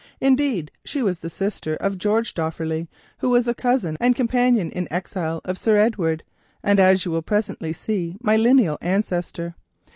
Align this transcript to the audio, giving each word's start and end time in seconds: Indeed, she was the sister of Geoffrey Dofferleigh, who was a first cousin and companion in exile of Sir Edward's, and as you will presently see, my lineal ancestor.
Indeed, 0.19 0.71
she 0.83 1.03
was 1.03 1.19
the 1.19 1.29
sister 1.29 1.75
of 1.75 1.99
Geoffrey 1.99 2.25
Dofferleigh, 2.33 2.87
who 3.19 3.29
was 3.29 3.47
a 3.47 3.53
first 3.53 3.57
cousin 3.61 3.97
and 3.99 4.15
companion 4.15 4.71
in 4.71 4.87
exile 4.91 5.41
of 5.45 5.59
Sir 5.59 5.77
Edward's, 5.77 6.23
and 6.63 6.79
as 6.79 7.05
you 7.05 7.11
will 7.11 7.21
presently 7.21 7.71
see, 7.71 8.17
my 8.19 8.35
lineal 8.35 8.79
ancestor. 8.81 9.53